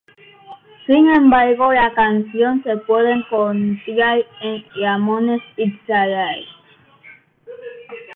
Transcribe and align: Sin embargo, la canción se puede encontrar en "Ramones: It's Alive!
Sin 0.87 1.11
embargo, 1.11 1.71
la 1.73 1.93
canción 1.93 2.63
se 2.63 2.75
puede 2.75 3.11
encontrar 3.11 4.25
en 4.41 4.65
"Ramones: 4.81 5.41
It's 5.57 5.87
Alive! 5.91 6.47